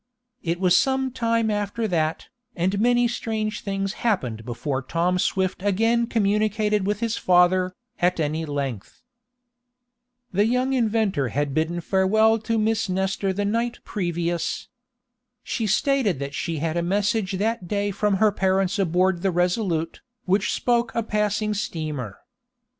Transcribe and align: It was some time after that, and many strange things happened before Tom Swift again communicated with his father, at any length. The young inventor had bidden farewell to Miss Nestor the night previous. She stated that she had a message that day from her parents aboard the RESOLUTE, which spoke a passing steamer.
It 0.41 0.59
was 0.59 0.75
some 0.75 1.11
time 1.11 1.51
after 1.51 1.87
that, 1.87 2.29
and 2.55 2.81
many 2.81 3.07
strange 3.07 3.61
things 3.61 3.93
happened 4.01 4.45
before 4.45 4.81
Tom 4.81 5.19
Swift 5.19 5.61
again 5.61 6.07
communicated 6.07 6.87
with 6.87 7.01
his 7.01 7.17
father, 7.17 7.75
at 7.99 8.19
any 8.19 8.43
length. 8.43 9.03
The 10.33 10.47
young 10.47 10.73
inventor 10.73 11.27
had 11.27 11.53
bidden 11.53 11.81
farewell 11.81 12.39
to 12.39 12.57
Miss 12.57 12.89
Nestor 12.89 13.31
the 13.31 13.45
night 13.45 13.77
previous. 13.85 14.69
She 15.43 15.67
stated 15.67 16.17
that 16.17 16.33
she 16.33 16.57
had 16.57 16.77
a 16.77 16.81
message 16.81 17.33
that 17.33 17.67
day 17.67 17.91
from 17.91 18.15
her 18.15 18.31
parents 18.31 18.79
aboard 18.79 19.21
the 19.21 19.29
RESOLUTE, 19.29 20.01
which 20.25 20.51
spoke 20.51 20.95
a 20.95 21.03
passing 21.03 21.53
steamer. 21.53 22.17